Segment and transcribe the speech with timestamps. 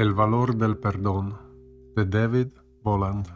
[0.00, 1.36] El valor del perdón
[1.94, 2.46] de David
[2.82, 3.26] Boland.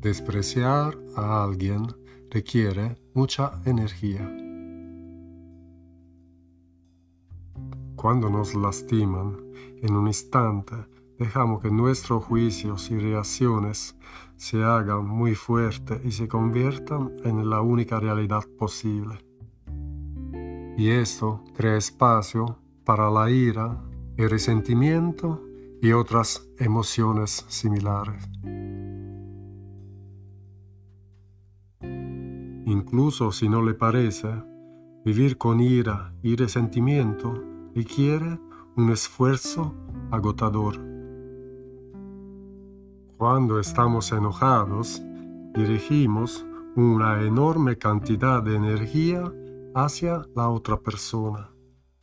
[0.00, 1.88] Despreciar a alguien
[2.30, 4.24] requiere mucha energía.
[7.96, 9.38] Cuando nos lastiman,
[9.82, 10.76] en un instante
[11.18, 13.96] dejamos que nuestros juicios y reacciones
[14.36, 19.31] se hagan muy fuertes y se conviertan en la única realidad posible.
[20.76, 23.82] Y esto crea espacio para la ira,
[24.16, 25.42] el resentimiento
[25.80, 28.24] y otras emociones similares.
[32.66, 34.28] Incluso si no le parece,
[35.04, 37.34] vivir con ira y resentimiento
[37.74, 38.38] requiere
[38.76, 39.74] un esfuerzo
[40.10, 40.76] agotador.
[43.16, 45.02] Cuando estamos enojados,
[45.54, 49.32] dirigimos una enorme cantidad de energía
[49.74, 51.50] hacia la otra persona,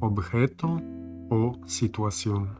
[0.00, 0.80] objeto
[1.30, 2.58] o situación.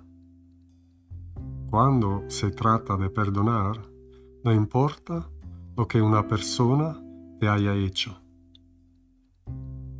[1.71, 3.81] Cuando se trata de perdonar,
[4.45, 5.29] no importa
[5.77, 7.01] lo que una persona
[7.41, 8.17] te haya hecho.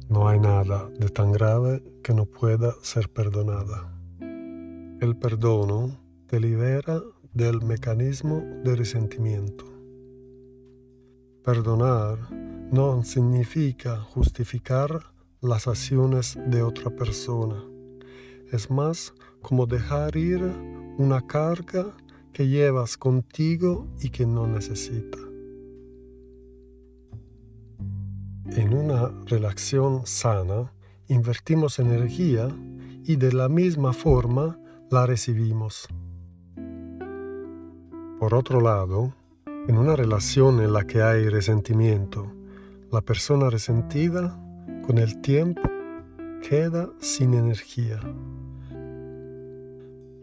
[0.09, 3.91] No hay nada de tan grave que no pueda ser perdonada.
[5.01, 7.01] El perdono te libera
[7.33, 9.65] del mecanismo de resentimiento.
[11.43, 12.19] Perdonar
[12.73, 17.63] no significa justificar las acciones de otra persona.
[18.51, 20.43] Es más como dejar ir
[20.97, 21.95] una carga
[22.33, 25.19] que llevas contigo y que no necesita.
[28.57, 30.73] En una relación sana,
[31.09, 32.49] invertimos energía
[33.05, 34.59] y de la misma forma
[34.91, 35.89] la recibimos.
[38.19, 39.13] Por otro lado,
[39.69, 42.33] en una relación en la que hay resentimiento,
[42.93, 44.39] la persona resentida
[44.87, 45.63] con el tiempo
[46.47, 47.99] queda sin energía.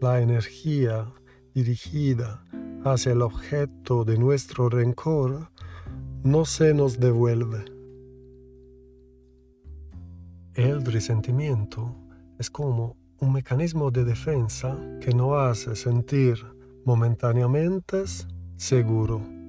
[0.00, 1.12] La energía
[1.52, 2.44] dirigida
[2.84, 5.50] hacia el objeto de nuestro rencor
[6.22, 7.64] no se nos devuelve.
[10.54, 11.96] El resentimiento
[12.38, 16.38] es como un mecanismo de defensa que nos hace sentir
[16.84, 18.04] momentáneamente
[18.56, 19.39] seguro.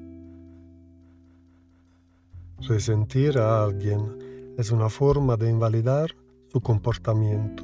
[2.67, 6.15] Resentir a alguien es una forma de invalidar
[6.49, 7.63] su comportamiento,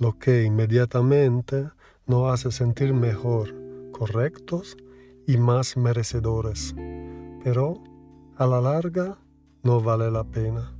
[0.00, 1.70] lo que inmediatamente
[2.06, 3.54] nos hace sentir mejor,
[3.92, 4.76] correctos
[5.26, 6.74] y más merecedores,
[7.44, 7.82] pero
[8.36, 9.18] a la larga
[9.62, 10.72] no vale la pena.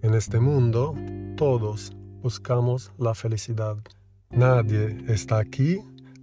[0.00, 0.94] En este mundo
[1.36, 1.92] todos
[2.22, 3.76] buscamos la felicidad.
[4.30, 5.80] Nadie está aquí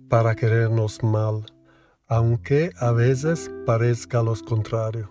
[0.10, 1.46] para querernos mal,
[2.08, 5.10] aunque a veces parezca lo contrario.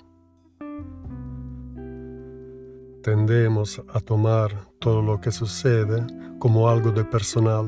[3.02, 6.06] Tendemos a tomar todo lo que sucede
[6.38, 7.66] como algo de personal,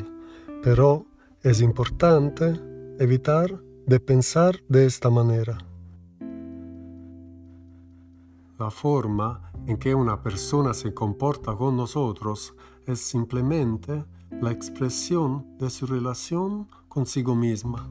[0.63, 1.07] pero
[1.43, 2.59] es importante
[2.99, 5.59] evitar de pensar de esta manera.
[8.59, 12.55] La forma en que una persona se comporta con nosotros
[12.87, 14.05] es simplemente
[14.41, 17.91] la expresión de su relación consigo misma.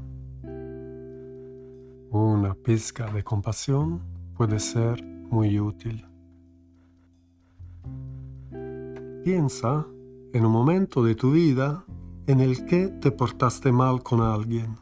[2.18, 4.02] Una pizca de compasión
[4.38, 6.06] puede ser muy útil.
[9.26, 9.86] Piensa
[10.32, 11.84] en un momento de tu vida
[12.26, 14.78] en el que te portaste mal con alguien.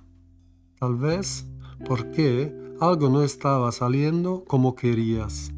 [0.77, 1.47] Tal vez
[1.87, 5.51] porque algo no estaba saliendo como querías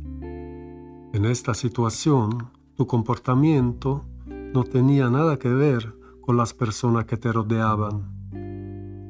[1.12, 7.31] en esta situación, tu comportamiento no tenía nada que ver con las personas que te
[7.31, 8.16] rodeaban.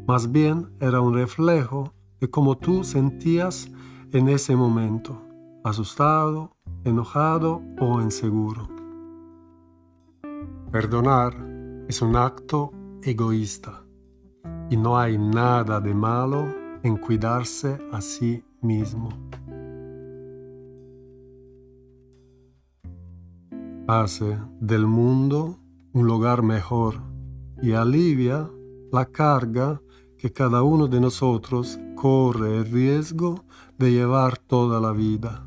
[0.07, 3.69] Más bien era un reflejo de cómo tú sentías
[4.11, 5.21] en ese momento,
[5.63, 8.67] asustado, enojado o inseguro.
[10.71, 11.33] Perdonar
[11.87, 12.71] es un acto
[13.01, 13.83] egoísta
[14.69, 16.45] y no hay nada de malo
[16.83, 19.09] en cuidarse a sí mismo.
[23.87, 25.59] hace del mundo
[25.93, 27.01] un lugar mejor
[27.61, 28.49] y alivia
[28.91, 29.81] la carga
[30.25, 33.45] que cada uno de nosotros corre el riesgo
[33.77, 35.45] de llevar toda la vida.